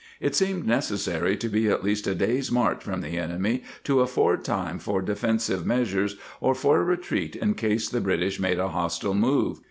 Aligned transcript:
It 0.19 0.33
seemed 0.33 0.65
necessary 0.65 1.37
to 1.37 1.47
be 1.47 1.69
at 1.69 1.83
least 1.83 2.07
a 2.07 2.15
day's 2.15 2.51
march 2.51 2.83
from 2.83 3.01
the 3.01 3.19
enemy 3.19 3.61
to 3.83 3.99
afford 3.99 4.43
time 4.43 4.79
for 4.79 4.99
defensive 4.99 5.63
measures 5.63 6.15
or 6.39 6.55
for 6.55 6.83
retreat 6.83 7.35
in 7.35 7.53
case 7.53 7.87
the 7.87 8.01
British 8.01 8.39
made 8.39 8.57
a 8.57 8.69
hostile 8.69 9.13
move. 9.13 9.59